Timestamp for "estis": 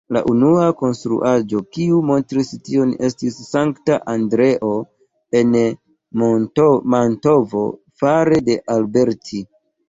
3.07-3.37